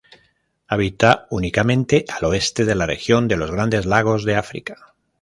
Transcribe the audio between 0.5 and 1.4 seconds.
Habita